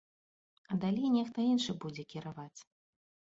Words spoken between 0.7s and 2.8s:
А далей нехта іншы будзе кіраваць.